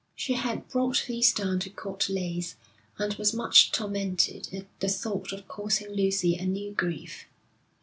[0.15, 2.55] She had brought these down to Court Leys,
[2.97, 7.27] and was much tormented at the thought of causing Lucy a new grief.